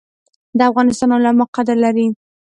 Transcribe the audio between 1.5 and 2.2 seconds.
قدر لري